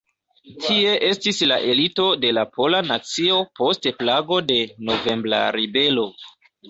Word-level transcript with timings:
Tie 0.61 0.93
estis 1.09 1.41
la 1.51 1.57
elito 1.73 2.07
de 2.23 2.31
pola 2.57 2.79
nacio 2.93 3.37
post 3.61 3.87
plago 4.01 4.41
de 4.51 4.59
"Novembra 4.91 5.43
Ribelo". 5.59 6.09